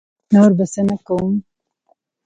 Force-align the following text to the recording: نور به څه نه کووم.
نور 0.33 0.51
به 0.57 0.65
څه 0.73 0.81
نه 0.87 0.97
کووم. 1.05 1.35